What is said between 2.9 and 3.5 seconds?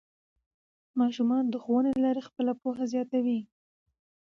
زیاتوي